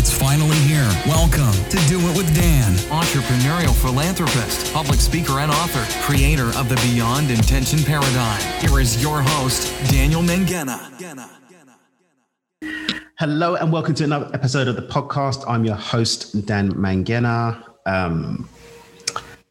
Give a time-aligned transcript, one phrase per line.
[0.00, 0.88] It's finally here.
[1.06, 2.72] Welcome to Do It with Dan.
[2.88, 8.40] entrepreneurial philanthropist, public speaker, and author, creator of the Beyond Intention Paradigm.
[8.62, 10.78] Here is your host, Daniel Mangena.
[13.18, 15.44] Hello and welcome to another episode of the podcast.
[15.46, 17.62] I'm your host, Dan Mangena.
[17.84, 18.48] Um,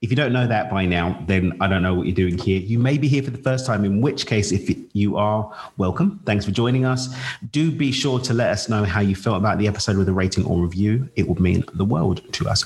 [0.02, 2.62] if you don't know that by now, then I don't know what you're doing here.
[2.62, 6.22] You may be here for the first time, in which case, if you are, welcome.
[6.26, 7.14] Thanks for joining us.
[7.52, 10.14] Do be sure to let us know how you felt about the episode with a
[10.14, 11.10] rating or review.
[11.18, 12.64] It would mean the world to us.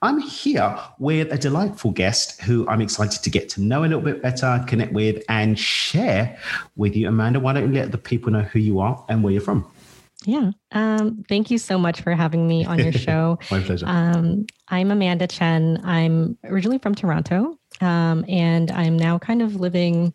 [0.00, 4.00] I'm here with a delightful guest who I'm excited to get to know a little
[4.00, 6.38] bit better, connect with, and share
[6.76, 7.08] with you.
[7.08, 9.70] Amanda, why don't you let the people know who you are and where you're from?
[10.26, 10.50] Yeah.
[10.72, 13.38] Um, thank you so much for having me on your show.
[13.50, 13.86] My pleasure.
[13.88, 15.80] Um, I'm Amanda Chen.
[15.84, 20.12] I'm originally from Toronto, um, and I'm now kind of living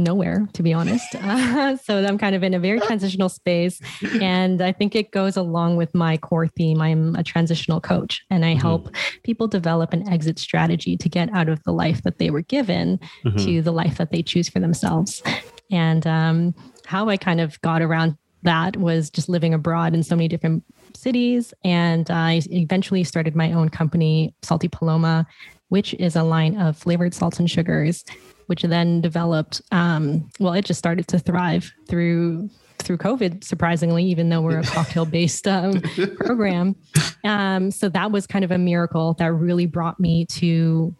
[0.00, 1.14] nowhere, to be honest.
[1.16, 3.80] Uh, so I'm kind of in a very transitional space.
[4.22, 6.80] And I think it goes along with my core theme.
[6.80, 11.48] I'm a transitional coach, and I help people develop an exit strategy to get out
[11.48, 13.44] of the life that they were given Mhm.
[13.44, 15.22] to the life that they choose for themselves.
[15.70, 16.54] And um,
[16.86, 20.64] how I kind of got around that was just living abroad in so many different
[20.94, 21.52] cities.
[21.64, 25.26] And I eventually started my own company, Salty Paloma,
[25.68, 28.04] which is a line of flavored salts and sugars,
[28.46, 29.60] which then developed.
[29.72, 32.48] Um, well, it just started to thrive through
[32.80, 35.82] through COVID, surprisingly, even though we're a cocktail based um,
[36.16, 36.76] program.
[37.24, 40.94] Um, so that was kind of a miracle that really brought me to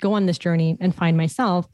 [0.00, 1.66] go on this journey and find myself.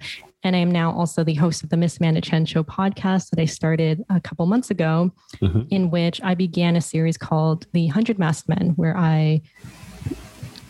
[0.44, 3.40] And I am now also the host of the Miss Amanda Chen Show podcast that
[3.40, 5.66] I started a couple months ago, Mhm.
[5.70, 9.40] in which I began a series called The Hundred Masked Men, where I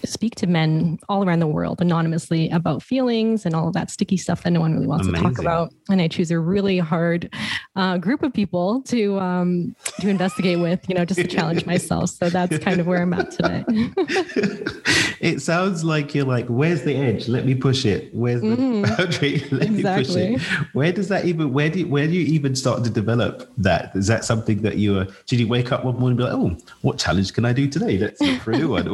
[0.09, 4.17] speak to men all around the world anonymously about feelings and all of that sticky
[4.17, 5.73] stuff that no one really wants to talk about.
[5.91, 7.33] And I choose a really hard
[7.77, 12.11] uh, group of people to um, to investigate with, you know, just to challenge myself.
[12.11, 13.65] So that's kind of where I'm at today.
[15.21, 17.29] it sounds like you're like, where's the edge?
[17.29, 18.15] Let me push it.
[18.15, 18.83] Where's the Mhm.
[18.97, 19.39] boundary?
[19.51, 20.41] Let me push it.
[20.75, 21.53] Where does that even?
[21.53, 23.95] Where do you, where do you even start to develop that?
[23.95, 25.07] Is that something that you are?
[25.27, 27.69] Did you wake up one morning and be like, oh, what challenge can I do
[27.69, 27.99] today?
[27.99, 28.89] Let's look for a new one.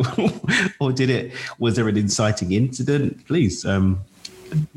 [0.80, 1.32] or did it?
[1.58, 3.26] Was there an inciting incident?
[3.26, 4.00] Please, um,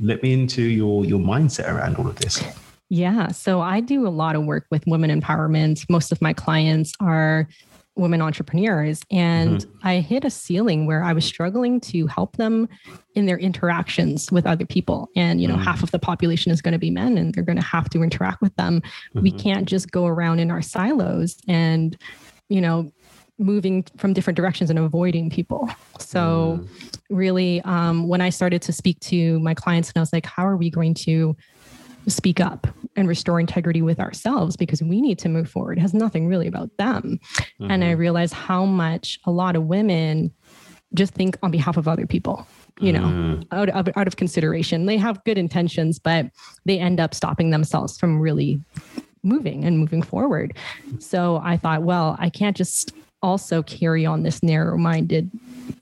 [0.01, 2.41] let me into your your mindset around all of this.
[2.89, 3.29] Yeah.
[3.29, 5.85] So I do a lot of work with women empowerment.
[5.89, 7.47] Most of my clients are
[7.95, 9.01] women entrepreneurs.
[9.11, 12.67] And I hit a ceiling where I was struggling to help them
[13.15, 15.09] in their interactions with other people.
[15.15, 15.63] And, you know, Mm.
[15.63, 18.01] half of the population is going to be men and they're going to have to
[18.01, 18.81] interact with them.
[19.13, 19.39] We Mhm.
[19.39, 21.95] can't just go around in our silos and,
[22.49, 22.91] you know,
[23.39, 25.67] moving from different directions and avoiding people.
[25.99, 26.67] So, Mm.
[27.09, 30.45] really um, when i started to speak to my clients and i was like how
[30.47, 31.35] are we going to
[32.07, 35.93] speak up and restore integrity with ourselves because we need to move forward it has
[35.93, 37.19] nothing really about them
[37.59, 37.97] and i Mhm.
[37.97, 40.31] realized how much a lot of women
[40.93, 42.47] just think on behalf of other people
[42.79, 43.45] you know Mm.
[43.51, 46.25] out, of, out of consideration they have good intentions but
[46.65, 48.59] they end up stopping themselves from really
[49.23, 50.57] moving and moving forward
[50.99, 52.91] so i thought well i can't just
[53.23, 55.31] also carry on this narrow-minded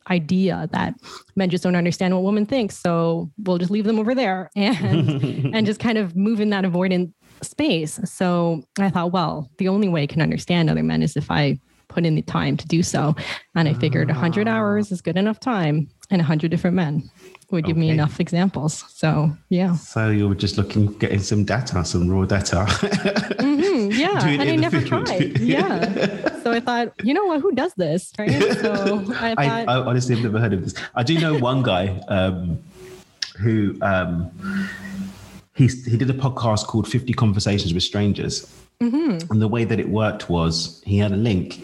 [0.10, 0.94] idea that
[1.36, 5.10] men just don't understand what women think so we'll just leave them over there and
[5.56, 8.00] and just kind of move in that avoidant space.
[8.06, 11.60] So i thought well the only way i can understand other men is if i
[11.88, 13.16] put in the time to do so.
[13.56, 14.52] And i figured 100 Ah.
[14.52, 17.10] hours is good enough time and 100 different men
[17.52, 18.86] would give me enough examples.
[18.90, 19.76] So yeah.
[19.76, 22.66] So you were just looking, getting some data, some raw data.
[23.82, 27.74] Mhm, yeah and i never tried yeah so i thought you know what who does
[27.76, 28.32] this right
[28.62, 30.74] so i I, thought I honestly have never heard of this.
[30.96, 32.60] I do know one guy um,
[33.40, 34.30] who um,
[35.56, 38.46] he's, he did a podcast called 50 Conversations with Strangers.
[38.82, 41.60] mhm, And the way that it worked was he had a link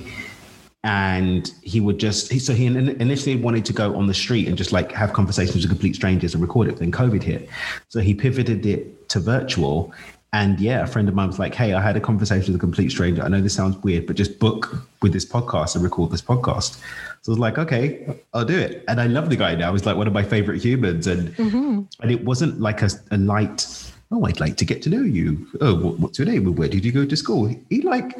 [0.83, 4.57] and he would just, he, so he initially wanted to go on the street and
[4.57, 6.71] just like have conversations with complete strangers and record it.
[6.71, 7.49] But then COVID hit.
[7.89, 9.91] So he pivoted it to virtual.
[10.37, 12.63] And yeah, a friend of mine was like, Hey, I had a conversation with a
[12.63, 13.23] complete stranger.
[13.23, 16.77] I know this sounds weird, but just book with this podcast and record this podcast.
[17.23, 18.83] So I was like, okay, I'll do it.
[18.87, 19.71] And I love the guy now.
[19.71, 21.07] He's like one of my favorite humans.
[21.07, 21.87] And mhm.
[22.01, 23.65] and it wasn't like a, a light
[24.11, 25.47] oh i'd like to get to know you.
[25.61, 26.53] Oh what, what's your name?
[26.55, 27.53] Where did you go to school?
[27.69, 28.17] He like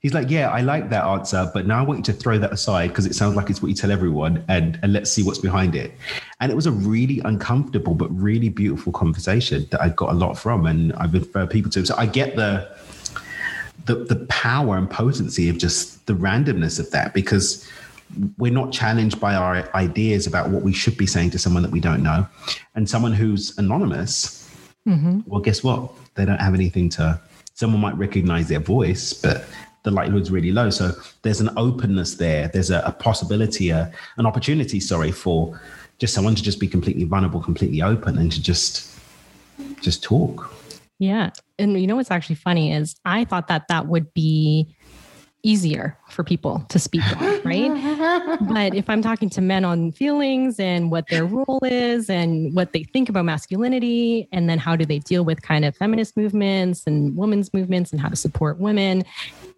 [0.00, 2.52] he's like yeah i like that answer but now i want you to throw that
[2.52, 5.38] aside because it sounds like it's what you tell everyone and and let's see what's
[5.38, 5.92] behind it.
[6.40, 10.38] And it was a really uncomfortable but really beautiful conversation that i got a lot
[10.38, 12.68] from and i've referred people to so i get the
[13.86, 17.68] the, the power and potency of just the randomness of that because
[18.38, 21.72] we're not challenged by our ideas about what we should be saying to someone that
[21.72, 22.26] we don't know.
[22.74, 24.45] And someone who's anonymous,
[24.86, 25.26] Mhm.
[25.26, 25.90] well, guess what?
[26.14, 27.20] They don't have anything to,
[27.54, 29.44] someone might recognize their voice, but
[29.82, 30.70] the likelihood's really low.
[30.70, 30.92] So
[31.22, 32.48] there's an openness there.
[32.48, 35.60] There's a, a possibility, a, an opportunity, sorry, for
[35.98, 38.92] just someone to just be completely vulnerable, completely open, and to just
[39.80, 40.52] just talk.
[40.98, 41.30] Yeah.
[41.58, 44.75] And you know what's actually funny is I thought that that would be
[45.46, 48.38] easier for people to speak on, right?
[48.48, 52.72] but if I'm talking to men on feelings and what their role is and what
[52.72, 56.82] they think about masculinity, and then how do they deal with kind of feminist movements
[56.86, 59.04] and women's movements and how to support women,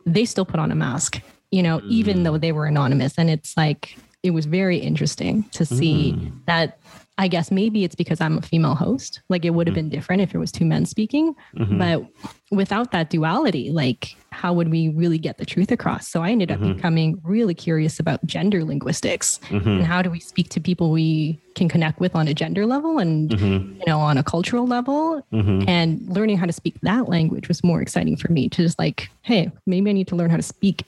[0.05, 1.89] they still put on a mask, you know, mm.
[1.89, 3.15] even though they were anonymous.
[3.17, 6.33] And it's like, it was very interesting to see mm.
[6.47, 6.79] that
[7.19, 9.23] I guess maybe it's because I'm a female host.
[9.29, 11.35] Like it would have been different if it was two men speaking.
[11.57, 11.79] Mm-hmm.
[11.79, 12.07] But
[12.53, 16.07] without that duality, like how would we really get the truth across?
[16.07, 16.75] So I ended up mm-hmm.
[16.75, 19.69] becoming really curious about gender linguistics mm-hmm.
[19.69, 22.99] and how do we speak to people we can connect with on a gender level
[22.99, 23.73] and mm-hmm.
[23.81, 25.69] you know on a cultural level mm-hmm.
[25.69, 29.11] and learning how to speak that language was more exciting for me to just like,
[29.23, 30.85] hey, maybe I need to learn how to speak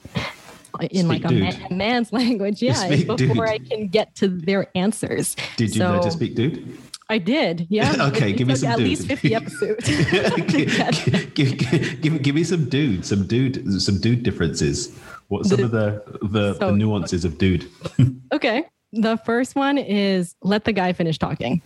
[0.90, 3.40] in like a, man, a, man's language, yeah, before dude.
[3.40, 5.36] I can get to their answers.
[5.56, 6.78] Did you so, learn to speak dude?
[7.08, 7.94] I did, yeah.
[8.08, 8.86] okay, give me some at dude.
[8.86, 9.88] least fifty episodes.
[10.46, 14.96] give, give, give, give, me some dude, some dude, some dude differences.
[15.28, 17.68] What some the, of the the, so, the nuances of dude?
[18.32, 21.62] okay, the first one is let the guy finish talking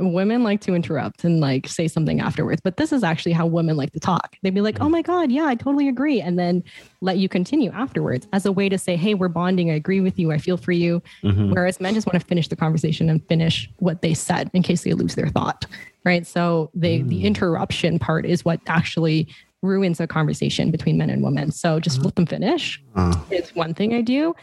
[0.00, 3.76] women like to interrupt and like say something afterwards, but this is actually how women
[3.76, 4.36] like to talk.
[4.42, 6.20] They'd be like, oh my God, yeah, I totally agree.
[6.20, 6.62] And then
[7.00, 9.70] let you continue afterwards as a way to say, hey, we're bonding.
[9.70, 10.32] I agree with you.
[10.32, 11.02] I feel for you.
[11.22, 11.52] Mm-hmm.
[11.52, 14.82] Whereas men just want to finish the conversation and finish what they said in case
[14.82, 15.66] they lose their thought.
[16.04, 16.26] Right.
[16.26, 17.08] So they, mm.
[17.08, 19.28] the interruption part is what actually
[19.62, 21.52] ruins a conversation between men and women.
[21.52, 22.06] So just uh-huh.
[22.06, 22.82] let them finish.
[22.94, 23.14] Uh.
[23.30, 24.34] It's one thing I do.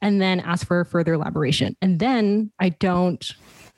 [0.00, 1.76] And then ask for further elaboration.
[1.80, 3.30] And then I don't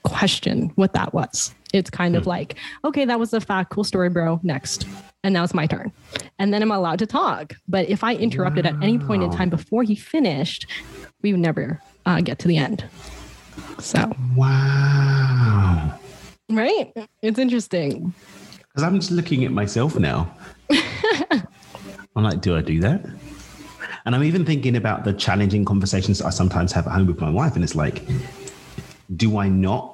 [0.05, 1.55] question what that was.
[1.73, 2.31] It's kind of hmm.
[2.31, 3.71] like, okay, that was a fact.
[3.71, 4.41] Cool story, bro.
[4.43, 4.87] Next.
[5.25, 5.91] And now it's my turn.
[6.39, 7.55] And then I'm allowed to talk.
[7.67, 8.73] But if I interrupted wow.
[8.73, 10.67] at any point in time before he finished,
[11.23, 12.85] we would never uh, get to the end.
[13.79, 15.99] So, wow.
[16.51, 16.93] Right?
[17.23, 18.15] It's interesting.
[18.59, 20.33] Because I'm just looking at myself now.
[20.71, 23.05] I'm like, do I do that?
[24.07, 27.31] And I'm even thinking about the challenging conversations I sometimes have at home with my
[27.31, 27.55] wife.
[27.55, 28.03] And it's like,
[29.17, 29.94] do I not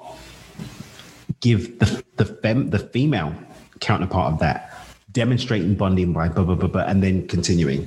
[1.40, 3.34] give the the, fem, the female
[3.80, 4.74] counterpart of that
[5.12, 7.86] demonstrating bonding by blah blah blah, blah and then continuing.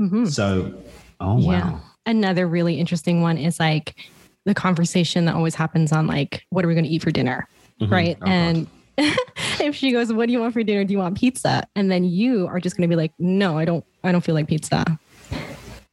[0.00, 0.26] Mm-hmm.
[0.26, 0.74] So,
[1.20, 1.42] oh wow.
[1.42, 1.78] Yeah.
[2.06, 3.94] Another really interesting one is like
[4.46, 7.46] the conversation that always happens on like, what are we going to eat for dinner,
[7.80, 7.92] mm-hmm.
[7.92, 8.18] right?
[8.22, 8.66] Oh, and
[8.98, 10.84] if she goes, "What do you want for dinner?
[10.84, 13.64] Do you want pizza?" and then you are just going to be like, "No, I
[13.64, 13.84] don't.
[14.02, 14.84] I don't feel like pizza."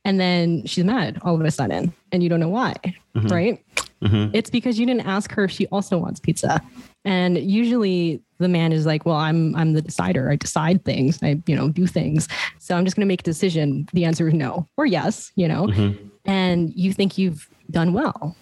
[0.06, 2.76] And then she's mad all of a sudden, and you don't know why,
[3.16, 3.28] mm-hmm.
[3.28, 3.66] right?
[4.02, 4.36] Mm-hmm.
[4.36, 6.62] It's because you didn't ask her if she also wants pizza.
[7.06, 10.30] And usually the man is like, "Well, I'm I'm the decider.
[10.30, 11.20] I decide things.
[11.24, 12.28] I you know do things.
[12.60, 15.32] So I'm just going to make a decision." The answer is no or yes.
[15.36, 16.08] You know, mm-hmm.
[16.26, 18.36] and you think you've done well.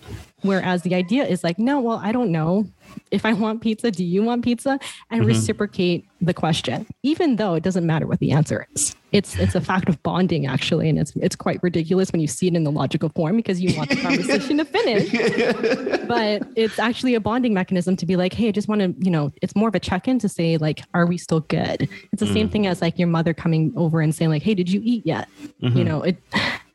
[0.45, 2.65] Whereas the idea is like, no, well, I don't know.
[3.11, 4.79] If I want pizza, do you want pizza?
[5.09, 5.27] And mm-hmm.
[5.27, 8.95] reciprocate the question, even though it doesn't matter what the answer is.
[9.11, 12.47] It's it's a fact of bonding actually, and it's it's quite ridiculous when you see
[12.47, 16.01] it in the logical form because you want the conversation to finish.
[16.05, 19.09] But it's actually a bonding mechanism to be like, hey, I just want to, you
[19.09, 21.89] know, it's more of a check-in to say like, are we still good?
[22.11, 22.33] It's the mm.
[22.33, 25.03] same thing as like your mother coming over and saying like, hey, did you eat
[25.03, 25.27] yet?
[25.63, 25.77] Mm-hmm.
[25.77, 26.17] You know, it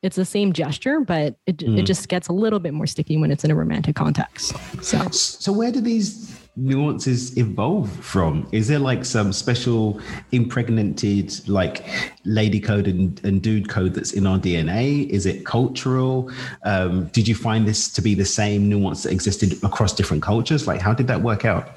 [0.03, 1.79] it's the same gesture, but it, mm.
[1.79, 4.55] it just gets a little bit more sticky when it's in a romantic context.
[4.83, 8.49] So, so where do these nuances evolve from?
[8.51, 10.01] Is there like some special
[10.33, 11.85] impregnated like
[12.25, 15.09] lady code and, and dude code that's in our DNA?
[15.09, 16.31] Is it cultural?
[16.65, 20.67] Um, did you find this to be the same nuance that existed across different cultures?
[20.67, 21.69] Like, how did that work out?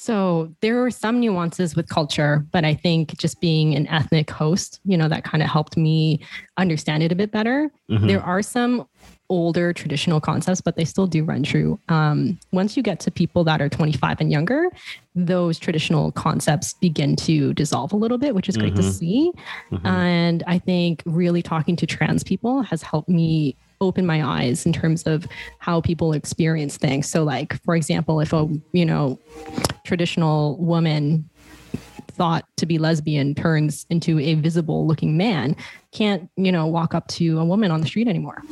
[0.00, 4.80] So there were some nuances with culture, but I think just being an ethnic host,
[4.86, 6.20] you know, that kind of helped me
[6.56, 7.70] understand it a bit better.
[7.90, 8.06] Mm-hmm.
[8.06, 8.88] There are some
[9.28, 11.78] older traditional concepts, but they still do run true.
[11.90, 14.70] Um, once you get to people that are 25 and younger,
[15.14, 18.82] those traditional concepts begin to dissolve a little bit, which is great mm-hmm.
[18.82, 19.32] to see.
[19.70, 19.86] Mm-hmm.
[19.86, 24.72] And I think really talking to trans people has helped me open my eyes in
[24.72, 25.26] terms of
[25.58, 27.08] how people experience things.
[27.08, 29.18] So like for example, if a, you know,
[29.84, 31.28] traditional woman
[32.10, 35.56] thought to be lesbian turns into a visible looking man
[35.92, 38.42] can't you know walk up to a woman on the street anymore.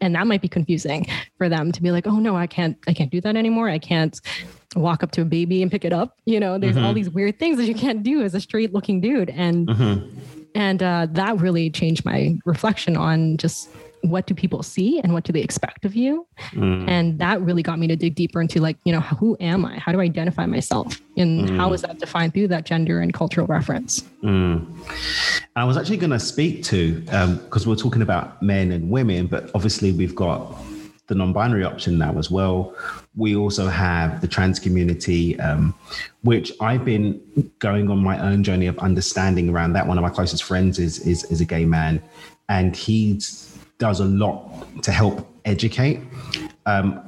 [0.00, 1.06] And that might be confusing
[1.36, 3.68] for them to be like oh no i can't i can't do that anymore.
[3.68, 4.18] I can't
[4.74, 6.16] walk up to a baby and pick it up.
[6.24, 6.86] You know there's mm-hmm.
[6.86, 9.28] all these weird things that you can't do as a straight looking dude.
[9.30, 10.18] And mm-hmm.
[10.54, 13.68] and uh, that really changed my reflection on just
[14.10, 16.88] what do people see and what do they expect of you mm.
[16.88, 19.78] and that really got me to dig deeper into like you know who am i
[19.78, 21.56] how do i identify myself and mm.
[21.56, 24.64] how is that defined through that gender and cultural reference mm.
[25.56, 29.26] i was actually going to speak to because um, we're talking about men and women
[29.26, 30.54] but obviously we've got
[31.06, 32.74] the non-binary option now as well
[33.16, 35.74] we also have the trans community um,
[36.22, 37.20] which i've been
[37.58, 40.98] going on my own journey of understanding around that one of my closest friends is
[41.00, 42.02] is, is a gay man
[42.48, 43.53] and he's
[43.84, 46.00] does a lot to help educate.
[46.64, 47.02] Um,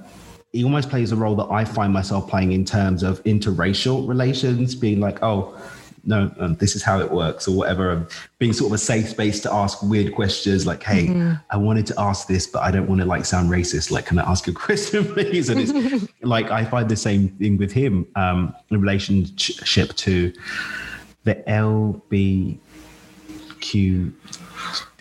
[0.52, 4.74] he almost plays a role that I find myself playing in terms of interracial relations,
[4.74, 5.58] being like, oh,
[6.04, 7.92] no, um, this is how it works, or whatever.
[7.92, 11.32] Um, being sort of a safe space to ask weird questions, like, "Hey, mm-hmm.
[11.50, 13.90] I wanted to ask this, but I don't want to like sound racist.
[13.90, 15.72] Like, can I ask a question, please?" And it's
[16.22, 20.32] like I find the same thing with him um, in relationship to
[21.24, 21.34] the
[23.72, 24.12] LBQ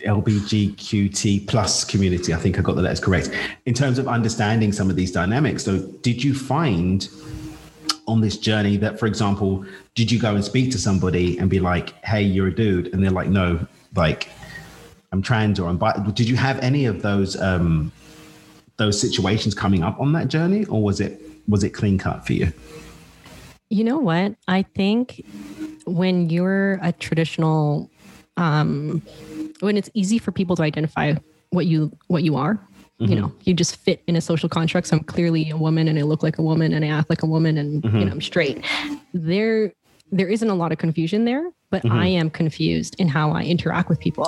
[0.00, 2.32] LBGQT plus community.
[2.32, 3.30] I think I got the letters correct.
[3.64, 7.08] In terms of understanding some of these dynamics, so did you find
[8.06, 11.58] on this journey that, for example, did you go and speak to somebody and be
[11.58, 14.28] like, "Hey, you're a dude," and they're like, "No, like
[15.12, 17.90] I'm trans or I'm bi." Did you have any of those um,
[18.76, 22.32] those situations coming up on that journey, or was it was it clean cut for
[22.32, 22.52] you?
[23.70, 24.36] You know what?
[24.46, 25.24] I think
[25.86, 27.90] when you're a traditional
[28.36, 29.02] um,
[29.60, 31.14] when it's easy for people to identify
[31.50, 32.54] what you what you are
[33.00, 33.06] mm-hmm.
[33.06, 35.98] you know you just fit in a social construct so i'm clearly a woman and
[35.98, 37.98] i look like a woman and i act like a woman and mm-hmm.
[37.98, 38.64] you know i'm straight
[39.14, 39.72] there
[40.12, 41.96] there isn't a lot of confusion there but mm-hmm.
[41.96, 44.26] i am confused in how i interact with people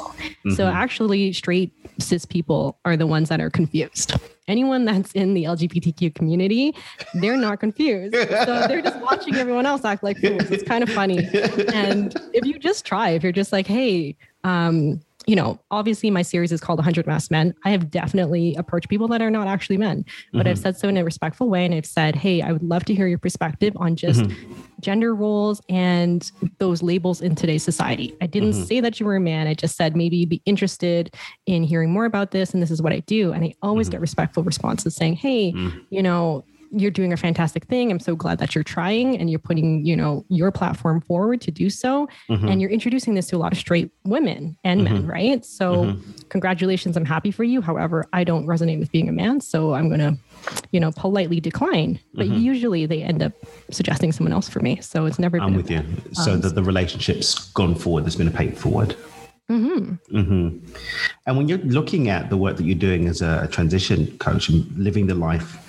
[0.54, 0.76] so mm-hmm.
[0.76, 4.14] actually straight cis people are the ones that are confused
[4.48, 6.74] anyone that's in the lgbtq community
[7.14, 8.14] they're not confused.
[8.14, 10.50] So they're just watching everyone else act like fools.
[10.50, 11.28] It's kind of funny.
[11.74, 16.22] And if you just try if you're just like hey um, you know, obviously my
[16.22, 17.54] series is called 100 Masked Men.
[17.62, 20.48] I have definitely approached people that are not actually men, but mm-hmm.
[20.48, 21.66] I've said so in a respectful way.
[21.66, 24.52] And I've said, hey, I would love to hear your perspective on just mm-hmm.
[24.80, 28.16] gender roles and those labels in today's society.
[28.22, 28.64] I didn't mm-hmm.
[28.64, 29.46] say that you were a man.
[29.46, 32.54] I just said maybe you'd be interested in hearing more about this.
[32.54, 33.32] And this is what I do.
[33.32, 33.96] And I always mm-hmm.
[33.96, 35.84] get respectful responses saying, hey, mm.
[35.90, 37.90] you know, you're doing a fantastic thing.
[37.90, 41.50] I'm so glad that you're trying and you're putting, you know, your platform forward to
[41.50, 42.08] do so.
[42.28, 42.48] Mm-hmm.
[42.48, 44.94] And you're introducing this to a lot of straight women and mm-hmm.
[44.94, 45.44] men, right?
[45.44, 46.12] So mm-hmm.
[46.28, 46.96] congratulations.
[46.96, 47.60] I'm happy for you.
[47.60, 49.40] However, I don't resonate with being a man.
[49.40, 50.16] So I'm going to,
[50.72, 52.00] you know, politely decline.
[52.14, 52.38] But mm-hmm.
[52.38, 53.32] usually they end up
[53.70, 54.80] suggesting someone else for me.
[54.80, 55.84] So it's never I'm with you.
[56.12, 58.04] So um, the, the relationship's gone forward.
[58.04, 58.96] There's been a pay forward.
[59.50, 60.16] Mm-hmm.
[60.16, 60.74] Mm-hmm.
[61.26, 64.70] And when you're looking at the work that you're doing as a transition coach and
[64.76, 65.64] living the life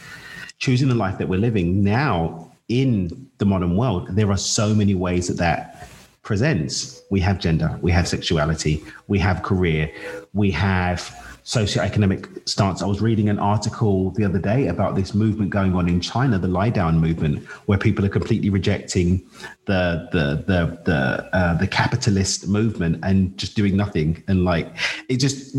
[0.59, 4.93] choosing the life that we're living now in the modern world, there are so many
[4.93, 5.89] ways that that
[6.21, 7.01] presents.
[7.09, 9.91] We have gender, we have sexuality, we have career,
[10.33, 10.99] we have
[11.43, 12.83] socioeconomic stance.
[12.83, 16.37] I was reading an article the other day about this movement going on in China,
[16.37, 19.25] the lie down movement, where people are completely rejecting
[19.65, 24.23] the the the the uh, the capitalist movement and just doing nothing.
[24.27, 24.67] And like
[25.07, 25.55] it just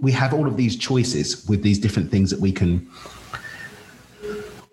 [0.00, 2.88] we have all of these choices with these different things that we can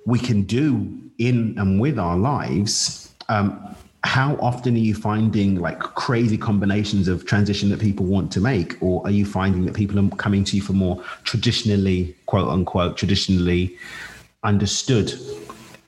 [0.06, 5.80] we can do in and with our lives, um, how often are you finding like
[5.80, 8.82] crazy combinations of transition that people want to make?
[8.82, 12.98] Or are you finding that people are coming to you for more traditionally, quote unquote,
[12.98, 13.78] traditionally
[14.44, 15.14] understood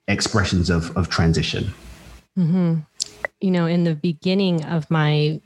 [0.07, 1.73] expressions of, of transition?
[2.37, 2.79] Mm-hmm.
[3.41, 5.41] You know, in the beginning of my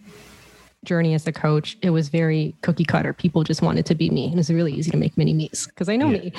[0.86, 3.14] journey as a coach, it was very cookie cutter.
[3.14, 4.26] People just wanted to be me.
[4.26, 6.20] And it was really easy to make mini me's because I know yeah.
[6.20, 6.34] me.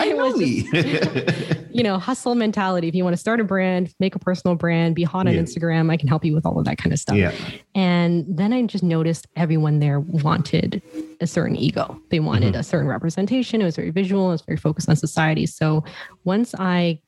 [0.00, 0.62] I know me.
[0.72, 2.88] Just, you know, hustle mentality.
[2.88, 5.40] If you want to start a brand, make a personal brand, be hot on yeah.
[5.40, 7.16] Instagram, I can help you with all of that kind of stuff.
[7.16, 7.32] Yeah.
[7.74, 10.82] And then I just noticed everyone there wanted
[11.20, 12.00] a certain ego.
[12.10, 12.60] They wanted mm-hmm.
[12.60, 13.60] a certain representation.
[13.60, 14.28] It was very visual.
[14.28, 15.46] It was very focused on society.
[15.46, 15.84] So
[16.24, 17.00] once I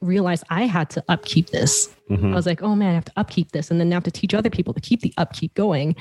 [0.00, 1.94] realized I had to upkeep this.
[2.10, 2.32] Mm-hmm.
[2.32, 3.70] I was like, oh man, I have to upkeep this.
[3.70, 5.96] And then I have to teach other people to keep the upkeep going.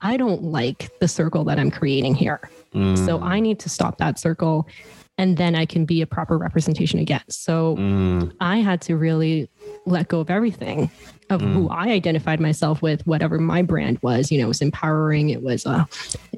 [0.00, 2.40] I don't like the circle that I'm creating here.
[2.74, 3.04] Mm.
[3.04, 4.68] So I need to stop that circle
[5.18, 7.22] and then I can be a proper representation again.
[7.28, 8.32] So mm.
[8.40, 9.48] I had to really
[9.86, 10.90] let go of everything
[11.30, 11.52] of mm.
[11.52, 14.30] who I identified myself with, whatever my brand was.
[14.30, 15.84] You know, it was empowering, it was uh,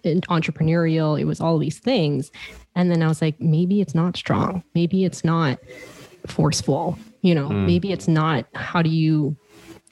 [0.04, 2.30] entrepreneurial, it was all these things.
[2.74, 4.62] And then I was like, maybe it's not strong.
[4.74, 5.58] Maybe it's not
[6.26, 6.98] forceful.
[7.22, 7.66] You know, mm.
[7.66, 9.36] maybe it's not how do you,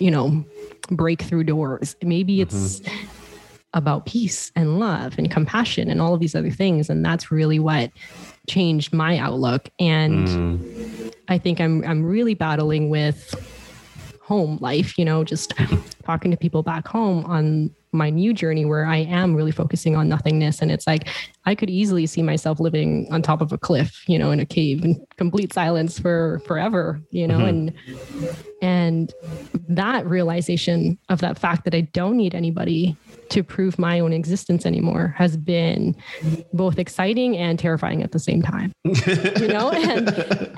[0.01, 0.45] you know,
[0.91, 1.97] break through doors.
[2.03, 3.07] Maybe it's mm-hmm.
[3.75, 6.89] about peace and love and compassion and all of these other things.
[6.89, 7.91] And that's really what
[8.49, 9.69] changed my outlook.
[9.79, 11.15] And mm.
[11.29, 13.35] I think I'm I'm really battling with
[14.27, 15.81] home life, you know, just mm-hmm.
[16.05, 20.09] talking to people back home on my new journey where I am really focusing on
[20.09, 20.61] nothingness.
[20.61, 21.09] And it's like
[21.45, 24.47] I could easily see myself living on top of a cliff, you know, in a
[24.47, 27.71] cave in complete silence for forever, you know, mm-hmm.
[27.93, 29.15] and and
[29.69, 32.97] that realization of that fact that I don't need anybody
[33.29, 35.97] to prove my own existence anymore has been
[36.53, 38.73] both exciting and terrifying at the same time.
[38.85, 40.09] you know, and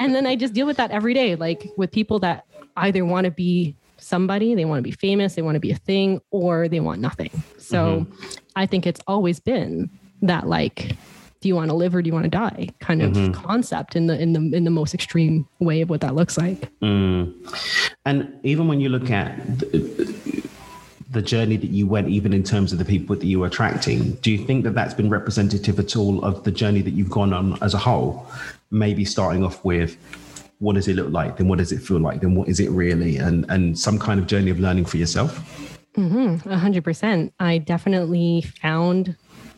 [0.01, 2.45] and then I just deal with that every day, like with people that
[2.77, 5.77] either want to be somebody, they want to be famous, they want to be a
[5.77, 7.31] thing, or they want nothing.
[7.59, 8.29] So mm-hmm.
[8.57, 9.91] I think it's always been
[10.23, 10.97] that like
[11.41, 13.33] do you want to live or do you want to die kind of mm-hmm.
[13.33, 16.69] concept in the in the in the most extreme way of what that looks like
[16.81, 17.33] mm.
[18.05, 20.45] and even when you look at the,
[21.11, 24.13] the, journey that you went even in terms of the people that you were attracting
[24.15, 27.33] do you think that that's been representative at all of the journey that you've gone
[27.33, 28.27] on as a whole
[28.71, 29.97] maybe starting off with
[30.59, 31.37] what does it look like?
[31.37, 32.21] Then what does it feel like?
[32.21, 33.17] Then what is it really?
[33.17, 35.39] And and some kind of journey of learning for yourself.
[35.97, 36.49] Mm-hmm.
[36.49, 37.33] A hundred percent.
[37.41, 39.17] I definitely found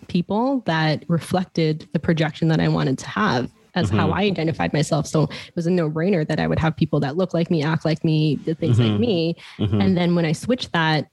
[0.09, 3.99] people that reflected the projection that I wanted to have as mm-hmm.
[3.99, 5.07] how I identified myself.
[5.07, 7.63] So it was a no brainer that I would have people that look like me,
[7.63, 8.91] act like me, did things mm-hmm.
[8.91, 9.37] like me.
[9.59, 9.81] Mm-hmm.
[9.81, 11.09] And then when I switched that,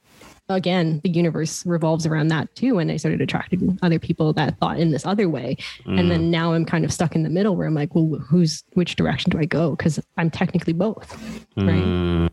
[0.49, 2.79] again, the universe revolves around that too.
[2.79, 5.57] And I started attracting other people that thought in this other way.
[5.85, 5.99] Mm.
[5.99, 6.29] And then mm.
[6.29, 9.29] now I'm kind of stuck in the middle where I'm like, well, who's which direction
[9.31, 9.71] do I go?
[9.71, 11.13] Because I'm technically both.
[11.57, 11.83] Right.
[11.83, 12.29] Mm.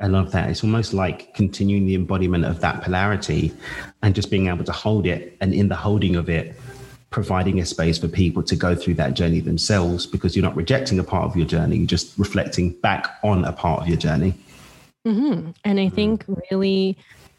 [0.00, 0.50] I love that.
[0.50, 3.52] It's almost like continuing the embodiment of that polarity
[4.02, 5.36] and just being able to hold it.
[5.40, 6.56] And in the holding of it,
[7.10, 10.98] providing a space for people to go through that journey themselves because you're not rejecting
[10.98, 14.34] a part of your journey, you're just reflecting back on a part of your journey.
[15.06, 15.50] Mm-hmm.
[15.64, 16.96] And I think really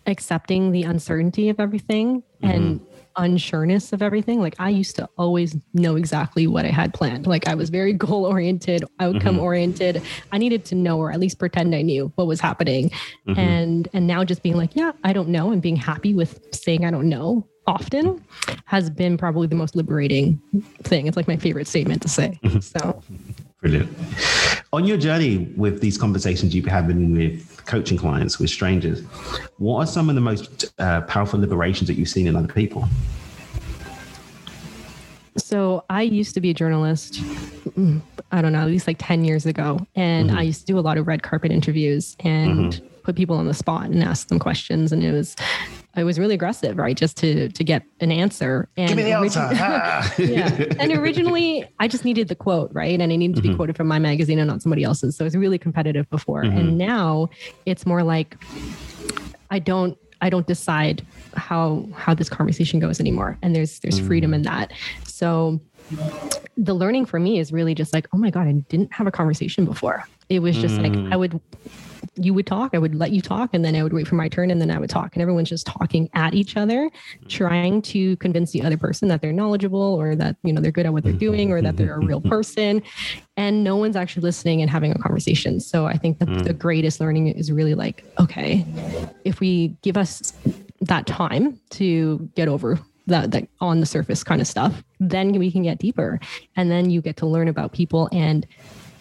[0.07, 2.49] accepting the uncertainty of everything mm-hmm.
[2.49, 2.81] and
[3.17, 4.39] unsureness of everything.
[4.41, 7.27] Like I used to always know exactly what I had planned.
[7.27, 9.95] Like I was very goal oriented, outcome oriented.
[9.95, 10.29] Mm-hmm.
[10.31, 12.89] I needed to know or at least pretend I knew what was happening.
[13.27, 13.39] Mm-hmm.
[13.39, 16.85] And and now just being like, yeah, I don't know and being happy with saying
[16.85, 18.23] I don't know often
[18.65, 20.39] has been probably the most liberating
[20.83, 21.07] thing.
[21.07, 22.39] It's like my favorite statement to say.
[22.43, 22.59] Mm-hmm.
[22.59, 23.01] So
[23.61, 23.89] Brilliant.
[24.75, 28.99] On your journey with these conversations you've been having with coaching clients, with strangers,
[29.57, 32.85] what are some of the most uh, powerful liberations that you've seen in other people?
[35.37, 37.21] So I used to be a journalist,
[38.33, 39.79] I don't know, at least like 10 years ago.
[39.95, 40.39] And mm-hmm.
[40.39, 42.85] I used to do a lot of red carpet interviews and mm-hmm.
[43.03, 44.91] put people on the spot and ask them questions.
[44.91, 45.37] And it was
[45.95, 46.95] I was really aggressive, right?
[46.95, 48.69] Just to to get an answer.
[48.77, 49.49] And Give me the answer.
[50.21, 50.65] yeah.
[50.79, 52.99] And originally, I just needed the quote, right?
[52.99, 53.57] And I needed to be mm-hmm.
[53.57, 55.15] quoted from my magazine and not somebody else's.
[55.15, 56.57] So it was really competitive before, mm-hmm.
[56.57, 57.29] and now
[57.65, 58.37] it's more like
[59.49, 61.05] I don't I don't decide
[61.35, 64.07] how how this conversation goes anymore, and there's there's mm-hmm.
[64.07, 64.73] freedom in that.
[65.05, 65.61] So
[66.57, 69.11] the learning for me is really just like, oh my god, I didn't have a
[69.11, 70.03] conversation before.
[70.29, 71.13] It was just like mm.
[71.13, 71.39] I would
[72.15, 74.29] you would talk, I would let you talk, and then I would wait for my
[74.29, 75.13] turn, and then I would talk.
[75.13, 76.89] And everyone's just talking at each other,
[77.27, 80.85] trying to convince the other person that they're knowledgeable or that you know they're good
[80.85, 82.81] at what they're doing or that they're a real person.
[83.37, 85.59] And no one's actually listening and having a conversation.
[85.59, 86.57] So I think the, the mm.
[86.57, 88.65] greatest learning is really like, okay,
[89.25, 90.33] if we give us
[90.81, 95.51] that time to get over that, that on the surface kind of stuff, then we
[95.51, 96.19] can get deeper.
[96.55, 98.47] And then you get to learn about people and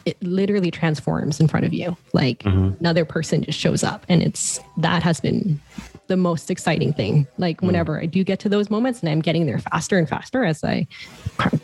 [0.04, 1.96] it literally transforms in front of you.
[2.12, 2.78] Like mm-hmm.
[2.80, 4.04] another person just shows up.
[4.08, 5.60] And it's that has been
[6.06, 7.26] the most exciting thing.
[7.38, 7.66] Like mm.
[7.66, 10.62] whenever I do get to those moments and I'm getting there faster and faster as
[10.62, 10.86] I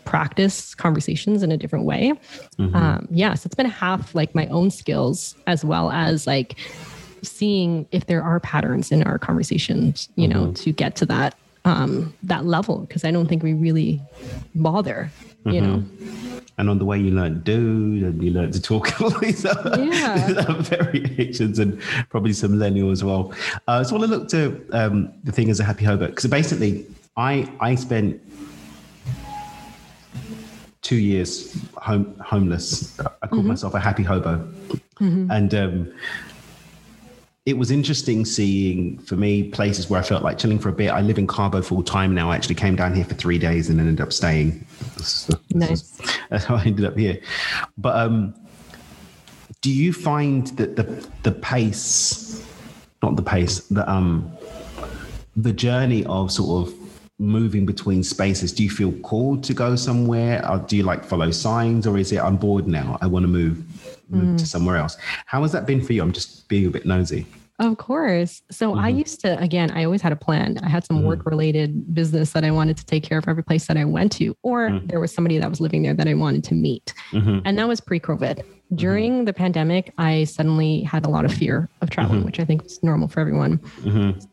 [0.05, 2.13] practice conversations in a different way.
[2.57, 2.75] Mm-hmm.
[2.75, 6.55] Um, yes, yeah, so it's been half like my own skills as well as like
[7.21, 10.53] seeing if there are patterns in our conversations, you know, mm-hmm.
[10.53, 14.01] to get to that um that level because I don't think we really
[14.55, 15.11] bother,
[15.45, 15.83] you know.
[16.57, 19.83] And on the way you learn do and you learn to talk all these other,
[19.83, 20.61] yeah.
[20.61, 23.33] variations and probably some millennial as well.
[23.67, 26.25] Uh, so I want to look to um, the thing as a happy hobo because
[26.27, 26.85] basically
[27.17, 28.21] I I spent
[30.81, 32.99] two years home homeless.
[32.99, 33.47] I called mm-hmm.
[33.47, 34.37] myself a happy hobo,
[34.99, 35.31] mm-hmm.
[35.31, 35.93] and um,
[37.45, 40.89] it was interesting seeing for me places where I felt like chilling for a bit.
[40.89, 42.29] I live in Cabo full time now.
[42.29, 44.65] I actually came down here for three days and ended up staying.
[45.53, 45.99] Nice.
[46.29, 47.19] that's how I ended up here.
[47.77, 48.33] But um,
[49.61, 50.83] do you find that the
[51.23, 52.45] the pace,
[53.01, 54.31] not the pace, the um,
[55.35, 56.73] the journey of sort of
[57.19, 58.51] moving between spaces?
[58.51, 62.11] Do you feel called to go somewhere, or do you like follow signs, or is
[62.11, 62.97] it I'm bored now?
[63.01, 63.63] I want to move
[64.09, 64.37] move mm.
[64.37, 64.97] to somewhere else.
[65.25, 66.01] How has that been for you?
[66.01, 67.25] I'm just being a bit nosy.
[67.61, 68.41] Of course.
[68.49, 68.97] So I mm-hmm.
[68.97, 70.57] used to, again, I always had a plan.
[70.63, 71.05] I had some mm-hmm.
[71.05, 74.11] work related business that I wanted to take care of every place that I went
[74.13, 74.87] to, or mm-hmm.
[74.87, 76.91] there was somebody that was living there that I wanted to meet.
[77.45, 78.43] And that was pre COVID.
[78.73, 82.65] During the pandemic, I suddenly had a lot of fear of traveling, which I think
[82.65, 83.59] is normal for everyone.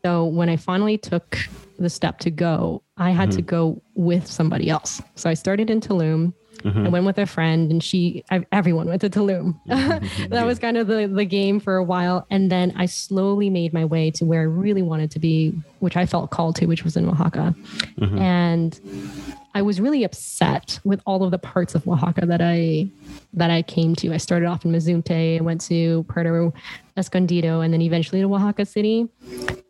[0.03, 1.37] So when I finally took
[1.77, 5.01] the step to go, I had to go with somebody else.
[5.15, 6.33] So I started in Tulum.
[6.65, 9.59] I went with a friend, and she, I, everyone went to Tulum.
[9.69, 10.33] Mm-hmm.
[10.33, 12.25] that was kind of the, the game for a while.
[12.29, 15.95] And then I slowly made my way to where I really wanted to be, which
[15.95, 17.55] I felt called to, which was in Oaxaca.
[17.99, 18.17] Mm-hmm.
[18.17, 18.79] And
[19.55, 22.87] I was really upset with all of the parts of Oaxaca that I
[23.33, 24.13] that I came to.
[24.13, 26.53] I started off in Mazunte, I went to Puerto
[26.97, 29.07] Escondido, and then eventually to Oaxaca City.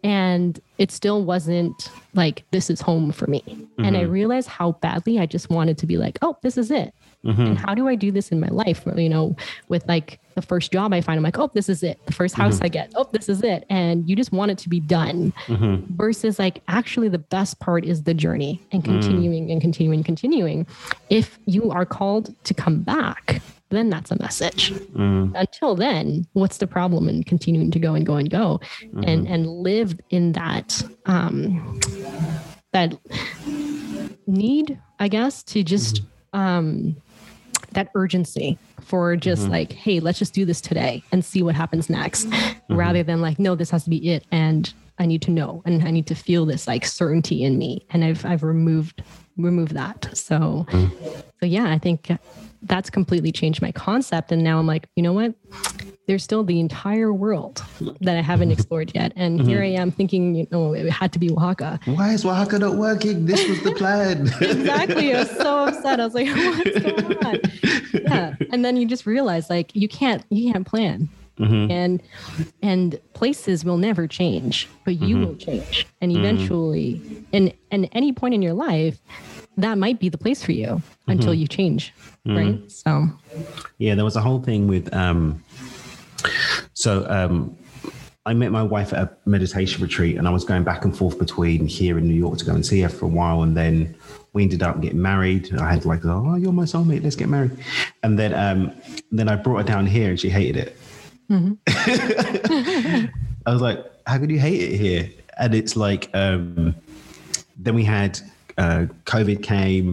[0.03, 3.43] And it still wasn't like this is home for me.
[3.77, 4.11] And I mm-hmm.
[4.11, 6.93] realized how badly I just wanted to be like, oh, this is it.
[7.25, 7.41] Mm-hmm.
[7.41, 8.83] And how do I do this in my life?
[8.95, 9.35] You know,
[9.67, 11.99] with like the first job I find, I'm like, oh, this is it.
[12.05, 12.65] The first house mm-hmm.
[12.65, 13.65] I get, oh, this is it.
[13.69, 15.33] And you just want it to be done.
[15.47, 15.95] Mm-hmm.
[15.95, 18.85] Versus like actually the best part is the journey and mm.
[18.85, 20.65] continuing and continuing, continuing.
[21.09, 24.71] If you are called to come back, then that's a message.
[24.71, 25.33] Mm.
[25.35, 28.59] Until then, what's the problem in continuing to go and go and go
[29.05, 31.79] and and live in that um
[32.71, 32.97] that
[34.27, 36.01] need, I guess, to just
[36.33, 36.95] um
[37.73, 39.51] that urgency for just mm-hmm.
[39.51, 42.75] like, hey, let's just do this today and see what happens next, mm-hmm.
[42.75, 44.25] rather than like, no, this has to be it.
[44.31, 47.85] And I need to know and I need to feel this like certainty in me.
[47.89, 49.01] And I've I've removed
[49.39, 50.09] removed that.
[50.13, 51.19] So mm-hmm.
[51.39, 52.09] so yeah, I think
[52.61, 54.31] that's completely changed my concept.
[54.31, 55.33] And now I'm like, you know what?
[56.07, 57.63] There's still the entire world
[58.01, 58.53] that I haven't mm-hmm.
[58.53, 59.13] explored yet.
[59.15, 59.49] And mm-hmm.
[59.49, 61.79] here I am thinking, you know, it had to be Oaxaca.
[61.85, 63.25] Why is Oaxaca not working?
[63.25, 64.27] This was the plan.
[64.41, 65.13] exactly.
[65.13, 65.99] I was so upset.
[65.99, 67.39] I was like, what's going on?
[67.93, 68.35] Yeah.
[68.51, 71.09] And then you just realize like you can't you can't plan.
[71.41, 72.03] And
[72.61, 75.87] and places will never change, but you will change.
[76.01, 78.99] And eventually, in in any point in your life,
[79.61, 81.93] that might be the place for you until you change.
[82.25, 82.59] Right.
[82.71, 83.07] So
[83.77, 85.43] Yeah, there was a whole thing with um
[86.73, 87.57] so um
[88.25, 91.17] I met my wife at a meditation retreat and I was going back and forth
[91.17, 93.95] between here in New York to go and see her for a while and then
[94.33, 95.51] we ended up getting married.
[95.55, 97.51] I had like, oh, you're my soulmate, let's get married.
[98.03, 98.73] And then um
[99.11, 100.77] then I brought her down here and she hated it.
[103.45, 105.09] I was like, how could you hate it here?
[105.37, 106.75] And it's like um
[107.57, 108.19] then we had
[108.59, 109.87] uh COVID came,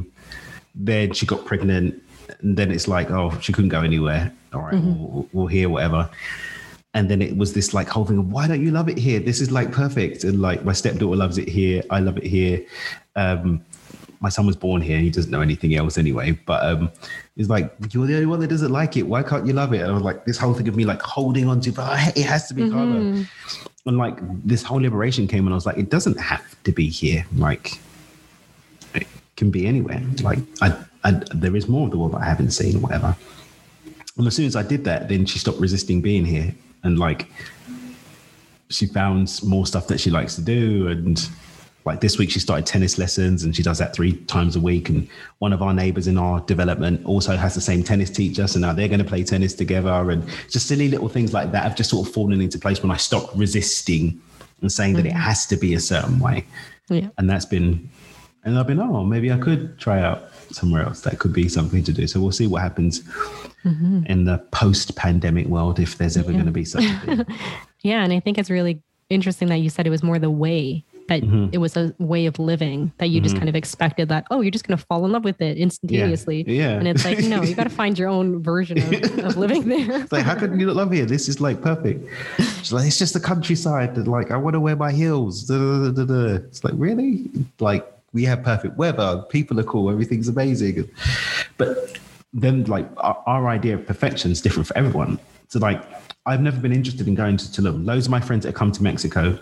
[0.74, 2.02] then she got pregnant,
[2.40, 4.32] and then it's like, oh, she couldn't go anywhere.
[4.52, 6.10] All right, we'll, we'll hear whatever.
[6.96, 9.20] And then it was this like whole thing of why don't you love it here?
[9.20, 10.24] This is like perfect.
[10.24, 11.82] And like my stepdaughter loves it here.
[11.90, 12.64] I love it here.
[13.16, 13.62] Um,
[14.20, 14.98] my son was born here.
[14.98, 16.30] He doesn't know anything else anyway.
[16.46, 16.90] But um,
[17.36, 19.02] he's like, you're the only one that doesn't like it.
[19.02, 19.82] Why can't you love it?
[19.82, 22.24] And I was like, this whole thing of me like holding on to, but it
[22.24, 23.26] has to be Cabo.
[23.84, 26.88] And like this whole liberation came, and I was like, it doesn't have to be
[26.88, 27.26] here.
[27.36, 27.78] Like
[29.36, 30.02] can be anywhere.
[30.22, 33.16] Like I, I there is more of the world that I haven't seen, or whatever.
[34.16, 37.28] And as soon as I did that, then she stopped resisting being here, and like
[38.68, 41.28] she found more stuff that she likes to do, and
[41.84, 44.88] like this week she started tennis lessons, and she does that three times a week.
[44.88, 45.06] And
[45.38, 48.72] one of our neighbors in our development also has the same tennis teacher, so now
[48.72, 51.90] they're going to play tennis together, and just silly little things like that have just
[51.90, 54.20] sort of fallen into place when I stopped resisting
[54.62, 55.20] and saying that it mm.
[55.20, 56.46] has to be a certain way
[56.88, 57.08] yeah.
[57.18, 57.88] and that's been
[58.46, 61.82] and i've been oh maybe i could try out somewhere else that could be something
[61.84, 62.06] to do.
[62.06, 63.02] So we'll see what happens
[63.64, 64.04] mm-hmm.
[64.06, 67.26] in the post-pandemic world if there's ever going to be such a thing.
[67.82, 70.82] Yeah, and I think it's really interesting that you said it was more the way
[71.08, 71.50] that mm-hmm.
[71.52, 73.42] it was a way of living that you just mm-hmm.
[73.42, 76.44] kind of expected that oh you're just going to fall in love with it instantaneously.
[76.48, 76.70] Yeah.
[76.70, 80.00] and it's like no you got to find your own version of, of living there.
[80.00, 81.06] It's like how could you not love here?
[81.06, 82.08] This is like perfect.
[82.38, 85.44] She's like it's just the countryside that like i want to wear my heels.
[85.44, 86.34] Da, da, da.
[86.36, 87.30] it's like really?
[87.60, 90.90] Like we have perfect weather people are cool everything's amazing
[91.58, 91.98] but
[92.32, 95.82] then like our, our idea of perfection is different for everyone so like
[96.24, 98.82] i've never been interested in going to tulum loads of my friends that come to
[98.82, 99.38] mexico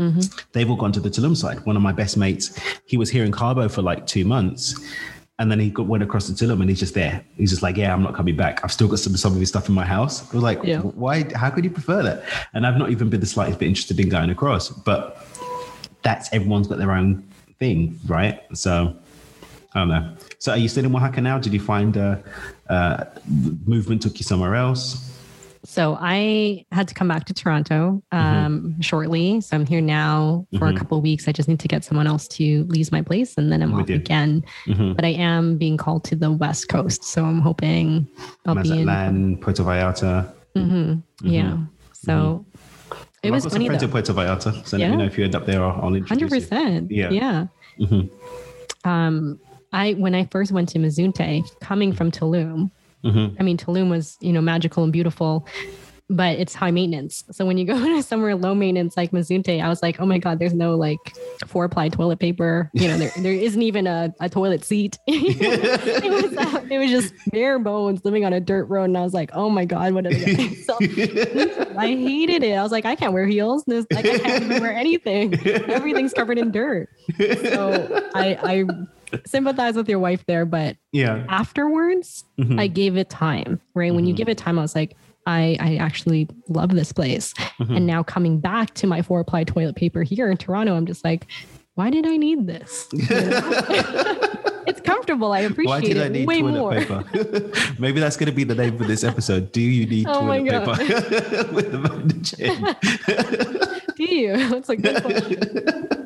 [0.00, 0.20] mm-hmm.
[0.52, 3.24] they've all gone to the tulum side one of my best mates he was here
[3.24, 4.74] in cabo for like two months
[5.40, 7.24] and then he got, went across to Tulum and he's just there.
[7.36, 8.64] He's just like, yeah, I'm not coming back.
[8.64, 10.28] I've still got some, some of his stuff in my house.
[10.32, 10.80] I was like, Yeah.
[10.80, 12.24] why, how could you prefer that?
[12.54, 15.24] And I've not even been the slightest bit interested in going across, but
[16.02, 17.28] that's everyone's got their own
[17.58, 18.40] thing, right?
[18.54, 18.96] So
[19.74, 20.14] I don't know.
[20.38, 21.38] So are you still in Oaxaca now?
[21.38, 22.16] Did you find uh,
[22.68, 23.04] uh,
[23.66, 25.04] movement took you somewhere else?
[25.64, 29.40] So I had to come back to Toronto um, shortly.
[29.40, 31.28] So I'm here now for a couple of weeks.
[31.28, 33.82] I just need to get someone else to lease my place, and then I'm With
[33.82, 33.96] off you.
[33.96, 34.44] again.
[34.66, 38.08] But I am being called to the West Coast, so I'm hoping
[38.46, 38.86] I'll be in.
[38.86, 40.32] Mazatlan, Puerto Vallarta.
[41.22, 41.58] Yeah.
[41.92, 42.46] So
[43.22, 43.88] It was funny friends though.
[43.88, 45.62] Puerto Vallarta, so let me know if you end up there.
[45.64, 46.40] I'll, I'll introduce Hundred you.
[46.40, 46.90] percent.
[46.90, 47.10] Yeah.
[47.10, 47.46] Yeah.
[47.80, 48.10] Mhm.
[48.84, 49.40] Um,
[49.72, 52.70] I when I first went to Mazunte, coming from Tulum,
[53.04, 53.36] Mhm.
[53.38, 55.46] I mean Tulum was you know magical and beautiful,
[56.10, 57.24] but it's high maintenance.
[57.32, 60.18] So when you go to somewhere low maintenance like Mazunte, I was like, oh my
[60.18, 60.98] god, there's no like
[61.46, 62.70] four ply toilet paper.
[62.72, 64.98] You know, there there isn't even a, a toilet seat.
[65.06, 69.02] it was uh, it was just bare bones living on a dirt road, and I
[69.02, 70.04] was like, oh my god, what?
[70.04, 72.54] Gonna so, I hated it.
[72.54, 73.64] I was like, I can't wear heels.
[73.66, 75.34] There's, like, I can't even wear anything.
[75.46, 76.88] Everything's covered in dirt.
[77.18, 78.64] So I, I
[79.26, 81.24] sympathize with your wife there, but Yeah.
[81.28, 82.60] afterwards, Mhm.
[82.60, 83.60] I gave it time.
[83.74, 84.96] Right when you give it time, I was like,
[85.28, 87.34] I, I actually love this place.
[87.34, 87.74] Mm-hmm.
[87.74, 91.04] And now coming back to my four ply toilet paper here in Toronto, I'm just
[91.04, 91.26] like,
[91.74, 92.88] why did I need this?
[92.92, 93.40] You know?
[94.66, 95.32] it's comfortable.
[95.32, 96.72] I appreciate Why did it I need way toilet more.
[96.72, 97.74] paper?
[97.78, 99.52] Maybe that's going to be the name for this episode.
[99.52, 103.94] Do you need Oh toilet paper with the Amanda Chen?
[103.96, 104.48] Do you?
[104.48, 105.98] That's a good question.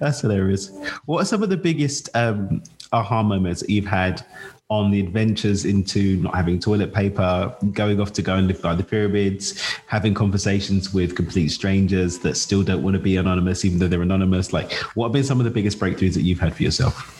[0.00, 0.70] That's hilarious.
[1.06, 4.24] What are some of the biggest um, aha moments that you've had
[4.72, 8.74] on the adventures into not having toilet paper, going off to go and live by
[8.74, 13.78] the pyramids, having conversations with complete strangers that still don't want to be anonymous, even
[13.78, 14.50] though they're anonymous?
[14.50, 17.18] Like, what have been some of the biggest breakthroughs that you've had for yourself?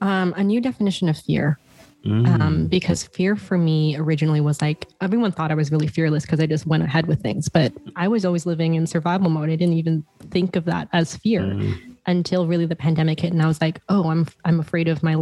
[0.00, 1.58] um, a new definition of fear.
[2.04, 6.40] Um, because fear for me originally was like everyone thought I was really fearless because
[6.40, 9.50] I just went ahead with things, but I was always living in survival mode.
[9.50, 11.56] I didn't even think of that as fear
[12.06, 15.14] until really the pandemic hit, and I was like, oh, I'm I'm afraid of my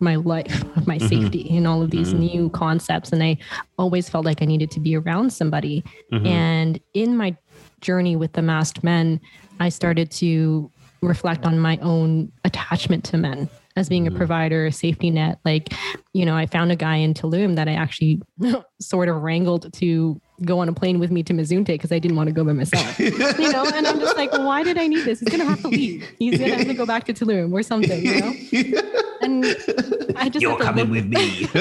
[0.00, 1.06] my life, my mm-hmm.
[1.06, 2.20] safety, and all of these mm-hmm.
[2.20, 3.12] new concepts.
[3.12, 3.38] And I
[3.78, 5.84] always felt like I needed to be around somebody.
[6.12, 6.26] Mm-hmm.
[6.26, 7.36] And in my
[7.80, 9.20] journey with the masked men,
[9.58, 10.70] I started to
[11.02, 15.38] reflect on my own attachment to men as being a provider, a safety net.
[15.44, 15.72] Like,
[16.12, 18.20] you know, I found a guy in Tulum that I actually
[18.80, 22.16] sort of wrangled to go on a plane with me to Mazunte because I didn't
[22.16, 22.98] want to go by myself.
[22.98, 25.20] you know, and I'm just like, why did I need this?
[25.20, 26.08] He's gonna have to leave.
[26.18, 28.32] He's gonna have to go back to Tulum or something, you know?
[29.44, 31.40] And I just You're coming look- with me.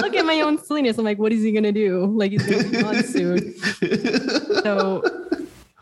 [0.00, 0.98] look at my own silliness.
[0.98, 2.06] I'm like, what is he gonna do?
[2.06, 3.54] Like he's gonna be gone soon.
[4.62, 5.02] So,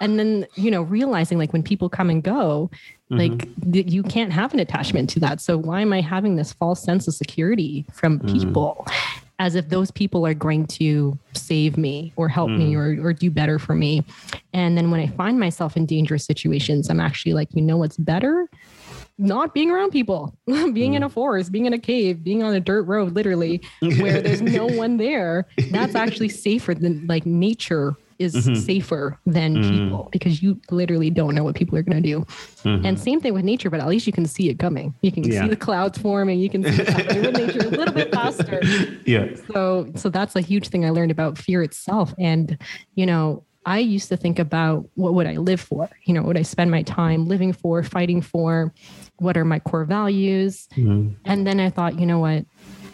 [0.01, 2.71] and then you know, realizing like when people come and go,
[3.11, 3.17] mm-hmm.
[3.17, 5.41] like th- you can't have an attachment to that.
[5.41, 8.33] So why am I having this false sense of security from mm.
[8.33, 8.87] people?
[9.41, 12.77] As if those people are going to save me or help me mm.
[12.77, 14.05] or, or do better for me.
[14.53, 17.97] And then when I find myself in dangerous situations, I'm actually like, you know what's
[17.97, 18.49] better?
[19.19, 21.13] Not being around people, being in a mm.
[21.13, 24.97] forest, being in a cave, being on a dirt road, literally, where there's no one
[24.97, 25.47] there.
[25.71, 28.57] That's actually safer than like nature is mm-hmm.
[28.57, 29.71] safer than mm-hmm.
[29.71, 32.27] people because you literally don't know what people are going to do.
[32.65, 32.97] And mm-hmm.
[32.97, 34.93] same thing with nature, but at least you can see it coming.
[35.03, 35.43] You can Yeah.
[35.43, 36.41] see the clouds forming.
[36.41, 38.61] You can see with nature a little bit faster
[39.05, 39.27] yeah.
[39.53, 42.59] so so that's a huge thing i learned about fear itself and
[42.95, 46.29] you know i used to think about what would i live for you know what
[46.29, 48.73] would i spend my time living for fighting for
[49.19, 50.69] what are my core values?
[50.77, 51.15] Mm-hmm.
[51.25, 52.45] And then i thought you know what?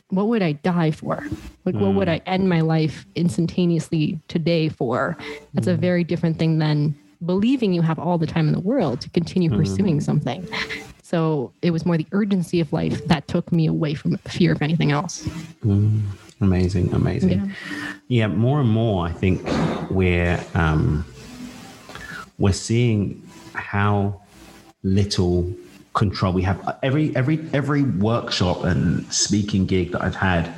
[0.08, 1.26] What would i die for?
[1.64, 2.12] Like what would mm.
[2.12, 5.16] i end my life instantaneously today for?
[5.54, 5.78] That's a mm.
[5.78, 9.48] very different thing than believing you have all the time in the world to continue
[9.48, 9.60] mm-hmm.
[9.60, 10.46] pursuing something.
[11.02, 14.62] So it was more the urgency of life that took me away from fear of
[14.62, 15.26] anything else.
[15.64, 16.02] Mm.
[16.40, 17.30] Amazing, amazing.
[17.30, 17.46] Yeah.
[18.08, 18.26] Yeah.
[18.26, 19.42] more and more, I think
[19.90, 21.04] we're um,
[22.38, 23.22] we're seeing
[23.54, 24.20] how
[24.82, 25.54] little
[25.94, 26.78] control we have.
[26.82, 30.48] Every every every workshop and speaking gig that I've had,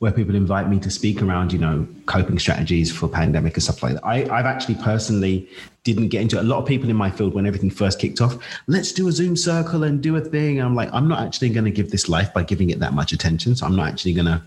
[0.00, 3.82] where people invite me to speak around, you know, coping strategies for pandemic and stuff
[3.82, 4.04] like that.
[4.04, 5.48] I, I've actually personally
[5.84, 6.40] didn't get into it.
[6.40, 9.12] A lot of people in my field, when everything first kicked off, let's do a
[9.12, 10.60] Zoom circle and do a thing.
[10.60, 13.12] I'm like, I'm not actually going to give this life by giving it that much
[13.12, 13.54] attention.
[13.56, 14.42] So I'm not actually going to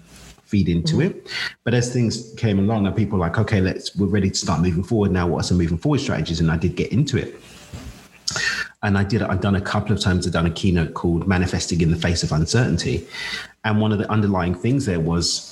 [0.45, 1.27] feed into it.
[1.63, 4.61] But as things came along and people were like, okay, let's we're ready to start
[4.61, 5.25] moving forward now.
[5.27, 6.39] What are some moving forward strategies?
[6.39, 7.35] And I did get into it.
[8.83, 11.81] And I did I've done a couple of times, I've done a keynote called Manifesting
[11.81, 13.07] in the Face of Uncertainty.
[13.63, 15.49] And one of the underlying things there was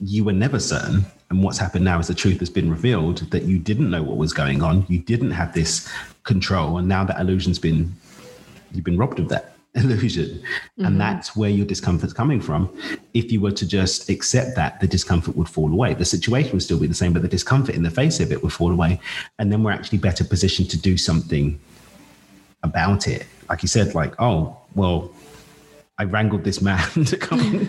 [0.00, 1.04] you were never certain.
[1.30, 4.16] And what's happened now is the truth has been revealed that you didn't know what
[4.16, 4.86] was going on.
[4.88, 5.90] You didn't have this
[6.22, 6.78] control.
[6.78, 7.94] And now that illusion's been
[8.72, 10.42] you've been robbed of that illusion.
[10.78, 10.98] And mm-hmm.
[10.98, 12.74] that's where your discomfort's coming from.
[13.12, 15.92] If you were to just accept that, the discomfort would fall away.
[15.92, 18.42] The situation would still be the same, but the discomfort in the face of it
[18.42, 19.00] would fall away.
[19.38, 21.60] And then we're actually better positioned to do something
[22.66, 23.26] about it.
[23.48, 25.10] Like you said, like, oh, well,
[25.98, 27.64] I wrangled this man to come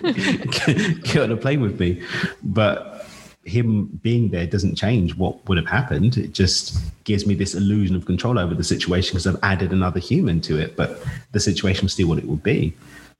[1.04, 2.02] get on a plane with me.
[2.44, 3.06] But
[3.46, 6.18] him being there doesn't change what would have happened.
[6.18, 10.00] It just gives me this illusion of control over the situation because I've added another
[10.02, 10.76] human to it.
[10.76, 12.74] But the situation was still what it would be.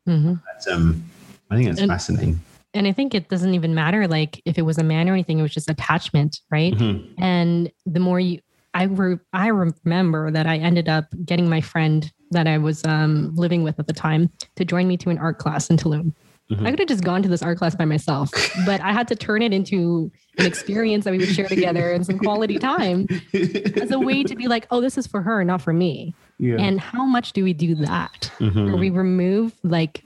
[0.06, 1.04] But, um,
[1.50, 2.40] I think that's And- fascinating.
[2.74, 5.40] and I think it doesn't even matter like if it was a man or anything,
[5.40, 6.74] it was just attachment, right?
[6.74, 7.22] Mm-hmm.
[7.24, 8.40] And the more you,
[8.78, 13.34] I re, I remember that I ended up getting my friend that I was um,
[13.36, 16.14] living with at the time to join me to an art class in Tulum.
[16.52, 16.66] Mm-hmm.
[16.66, 18.30] I could have just gone to this art class by myself,
[18.68, 22.06] but I had to turn it into an experience that we would share together and
[22.06, 25.62] some quality time as a way to be like, oh, this is for her, not
[25.62, 26.14] for me.
[26.38, 26.58] Yeah.
[26.60, 28.32] And how much do we do that?
[28.40, 28.66] Mhm.
[28.68, 30.04] Where we remove like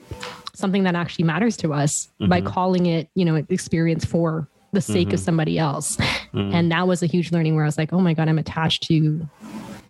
[0.54, 2.48] something that actually matters to us by Mm-hmm.
[2.48, 5.98] calling it, you know, an experience for the sake of somebody else.
[6.34, 6.54] Mm.
[6.54, 8.84] And that was a huge learning where I was like, oh my God, I'm attached
[8.84, 9.28] to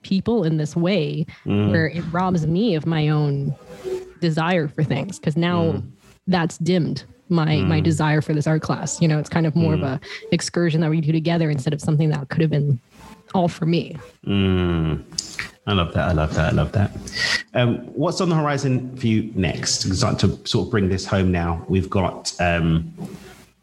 [0.01, 1.69] people in this way Mm.
[1.71, 3.53] where it robs me of my own
[4.19, 5.19] desire for things.
[5.19, 5.83] Cause now Mm.
[6.27, 9.01] that's dimmed my my desire for this art class.
[9.01, 9.77] You know, it's kind of more Mm.
[9.77, 9.99] of a
[10.31, 12.79] excursion that we do together instead of something that could have been
[13.33, 13.95] all for me.
[14.25, 15.03] Mm.
[15.67, 16.09] I love that.
[16.09, 16.51] I love that.
[16.51, 16.91] I love that.
[17.53, 19.83] Um, what's on the horizon for you next?
[19.83, 22.91] Because to sort of bring this home now, we've got um,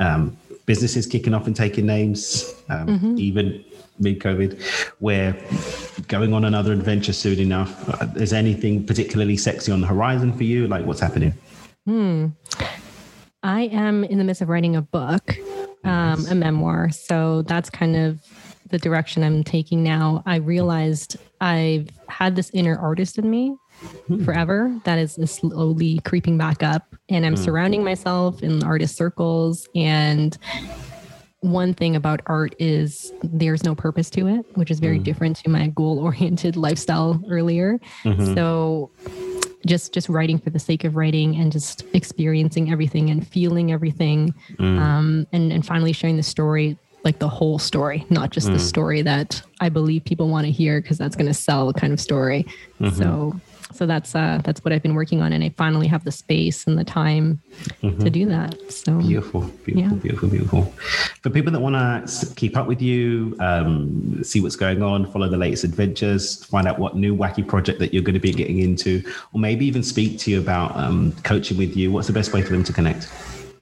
[0.01, 0.37] um,
[0.69, 3.65] businesses kicking off and taking names, um, even
[3.99, 4.61] mid COVID.
[5.01, 5.35] We're
[6.09, 7.89] going on another adventure soon enough.
[7.89, 10.69] Uh, Is anything particularly sexy on the horizon for you?
[10.69, 11.33] Like what's happening?
[13.43, 15.35] I am in the midst of writing a book,
[15.85, 16.91] um, a memoir.
[16.91, 18.21] So that's kind of
[18.69, 20.23] the direction I'm taking now.
[20.27, 23.57] I realized I've had this inner artist in me
[24.07, 24.25] Hmm.
[24.25, 24.81] forever.
[24.85, 26.95] That is slowly creeping back up.
[27.09, 27.43] And I'm hmm.
[27.43, 29.69] surrounding myself in artist circles.
[29.75, 30.37] And
[31.41, 35.05] one thing about art is there's no purpose to it, which is very hmm.
[35.05, 37.79] different to my goal oriented lifestyle earlier.
[38.05, 38.35] Mm-hmm.
[38.35, 38.91] So
[39.67, 44.33] just just writing for the sake of writing and just experiencing everything and feeling everything
[44.61, 49.03] um, and and finally sharing the story like the whole story not just the story
[49.03, 52.47] that i believe people want to hear because that's going to sell kind of story.
[52.81, 52.97] Mm-hmm.
[52.97, 53.41] So
[53.79, 56.67] so that's uh that's what i've been working on and i finally have the space
[56.67, 57.41] and the time
[58.01, 60.03] to do that so Beautiful, beautiful, Yeah.
[60.03, 60.63] beautiful, beautiful.
[61.23, 65.29] For people that want to keep up with you, um, see what's going on, follow
[65.29, 68.59] the latest adventures, find out what new wacky project that you're going to be getting
[68.61, 72.33] into, or maybe even speak to you about um, coaching with you, what's the best
[72.33, 73.09] way for them to connect?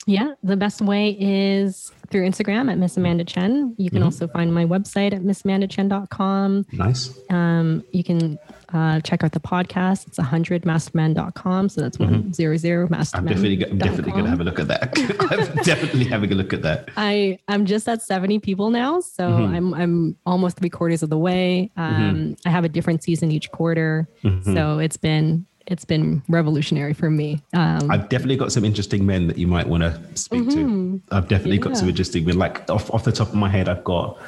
[0.06, 3.74] Yeah, the best way is through Instagram at Miss Amanda Chen.
[3.76, 6.66] You can also find my website at missamandachen.com.
[6.72, 7.18] Nice.
[7.28, 8.38] Um, you can
[8.72, 10.06] uh, check out the podcast.
[10.06, 11.68] It's 100maskedmen.com.
[11.68, 13.32] So that's 100 I'm masterman.
[13.32, 14.96] definitely, I'm definitely going to have a look at that.
[15.30, 16.88] I'm definitely having a look at that.
[16.96, 21.18] I I'm just at 70 people now, so I'm I'm almost three quarters of the
[21.18, 21.70] way.
[21.76, 24.08] Um, I have a different season each quarter,
[24.44, 27.42] so it's been it's been revolutionary for me.
[27.52, 31.00] Um, I've definitely got some interesting men that you might want to speak to.
[31.10, 32.38] I've definitely got some interesting men.
[32.38, 34.18] Like off, off the top of my head, I've got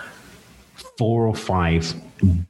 [0.97, 1.95] four or five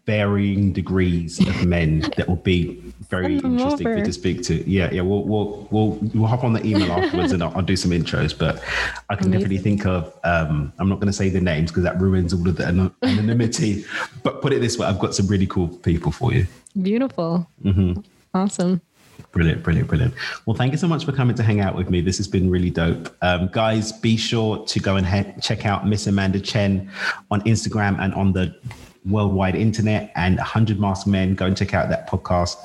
[0.06, 4.68] varying degrees of men that will be very interesting for you to speak to.
[4.68, 5.02] Yeah, yeah.
[5.02, 8.36] We'll we'll we'll, we'll hop on the email afterwards and I'll, I'll do some intros.
[8.36, 8.62] But
[9.10, 10.12] I can definitely think of.
[10.24, 12.94] Um, I'm not going to say the names because that ruins all of the ano-
[13.02, 13.84] anonymity.
[14.22, 16.46] but put it this way, I've got some really cool people for you.
[16.80, 17.48] beautiful,
[18.38, 18.80] awesome.
[19.32, 20.14] Brilliant, brilliant, brilliant.
[20.46, 22.00] Well, thank you so much for coming to hang out with me.
[22.00, 23.14] This has been really dope.
[23.20, 26.90] Um, guys, be sure to go and he- check out Miss Amanda Chen
[27.30, 28.54] on Instagram and on the
[29.04, 31.34] worldwide internet and 100 Masked Men.
[31.34, 32.56] Go and check out that podcast.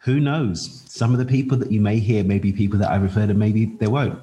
[0.00, 0.81] Who knows?
[0.94, 3.32] Some of the people that you may hear may be people that I refer to,
[3.32, 4.18] maybe they won't.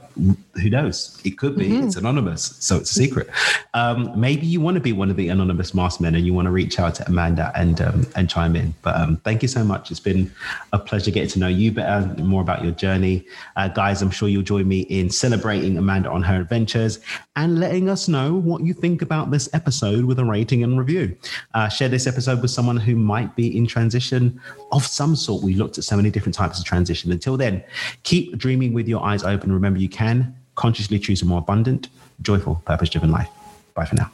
[0.61, 1.19] Who knows?
[1.25, 1.75] It could be.
[1.77, 3.27] It's anonymous, so it's a secret.
[3.73, 6.45] Um, maybe you want to be one of the anonymous masked men and you want
[6.45, 8.75] to reach out to Amanda and um, and chime in.
[8.83, 9.89] But um, thank you so much.
[9.89, 10.31] It's been
[10.71, 13.25] a pleasure getting to know you better, and more about your journey.
[13.55, 16.99] Uh, guys, I'm sure you'll join me in celebrating Amanda on her adventures
[17.35, 21.17] and letting us know what you think about this episode with a rating and review.
[21.55, 24.39] Uh, share this episode with someone who might be in transition
[24.71, 25.41] of some sort.
[25.41, 27.11] We looked at so many different types of transition.
[27.11, 27.63] Until then,
[28.03, 29.51] keep dreaming with your eyes open.
[29.51, 31.89] Remember, you can consciously choose a more abundant,
[32.21, 33.29] joyful, purpose driven life.
[33.73, 34.11] Bye for now.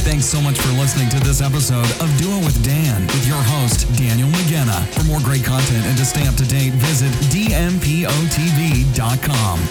[0.00, 3.36] Thanks so much for listening to this episode of Do It with Dan with your
[3.36, 4.82] host, Daniel McGenna.
[4.94, 8.08] For more great content and to stay up to date, visit dmpotv.com.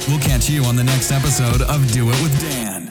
[0.07, 2.88] We'll catch you on the next episode of Do It with Dan.